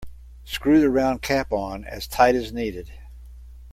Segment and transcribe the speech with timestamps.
[0.45, 2.91] Screw the round cap on as tight as needed.